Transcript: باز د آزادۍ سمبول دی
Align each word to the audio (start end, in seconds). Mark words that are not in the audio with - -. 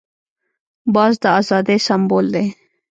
باز 0.93 1.13
د 1.23 1.25
آزادۍ 1.39 1.77
سمبول 1.87 2.25
دی 2.33 2.45